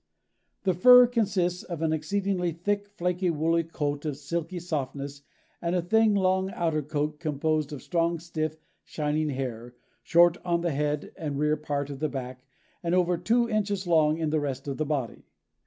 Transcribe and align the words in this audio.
"The 0.63 0.73
fur 0.73 1.05
consists 1.05 1.61
of 1.61 1.83
an 1.83 1.93
exceedingly 1.93 2.53
thick, 2.53 2.87
flaky, 2.87 3.29
woolly 3.29 3.63
coat 3.63 4.03
of 4.03 4.17
silky 4.17 4.57
softness 4.59 5.21
and 5.61 5.75
a 5.75 5.81
thin, 5.83 6.15
long 6.15 6.49
outer 6.53 6.81
coat 6.81 7.19
composed 7.19 7.71
of 7.71 7.83
strong, 7.83 8.17
stiff, 8.17 8.57
shining 8.83 9.29
hair, 9.29 9.75
short 10.01 10.37
on 10.43 10.61
the 10.61 10.71
head 10.71 11.11
and 11.15 11.37
rear 11.37 11.55
part 11.55 11.91
of 11.91 11.99
the 11.99 12.09
back 12.09 12.43
and 12.81 12.95
over 12.95 13.15
two 13.15 13.47
inches 13.47 13.85
long 13.85 14.19
on 14.23 14.31
the 14.31 14.39
rest 14.39 14.67
of 14.67 14.77
the 14.77 14.85
body." 14.87 15.21